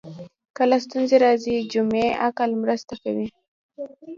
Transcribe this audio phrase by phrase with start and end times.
[0.57, 3.27] کله ستونزې راځي جمعي عقل مرسته کوي